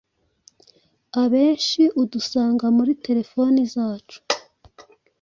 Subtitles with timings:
[1.21, 4.17] Abenshi udusanga muri telefone zacu